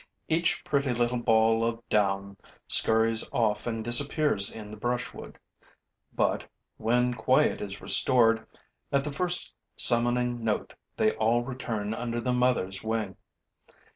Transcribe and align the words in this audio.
Each 0.27 0.63
pretty 0.65 0.95
little 0.95 1.19
ball 1.19 1.63
of 1.63 1.87
down 1.87 2.35
scurries 2.67 3.23
off 3.31 3.67
and 3.67 3.83
disappears 3.85 4.51
in 4.51 4.71
the 4.71 4.77
brushwood; 4.77 5.37
but, 6.11 6.43
when 6.77 7.13
quiet 7.13 7.61
is 7.61 7.81
restored, 7.81 8.47
at 8.91 9.03
the 9.03 9.13
first 9.13 9.53
summoning 9.75 10.43
note 10.43 10.73
they 10.97 11.11
all 11.17 11.43
return 11.43 11.93
under 11.93 12.19
the 12.19 12.33
mother's 12.33 12.81
wing. 12.83 13.15